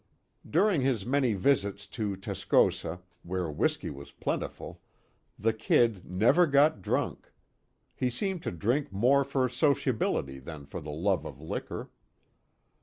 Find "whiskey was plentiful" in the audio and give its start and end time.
3.51-4.81